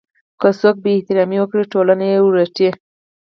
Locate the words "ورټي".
2.21-2.69